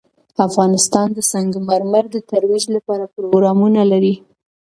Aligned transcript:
افغانستان 0.47 1.07
د 1.13 1.19
سنگ 1.31 1.53
مرمر 1.69 2.03
د 2.11 2.17
ترویج 2.29 2.63
لپاره 2.75 3.11
پروګرامونه 3.15 3.81
لري. 3.91 4.15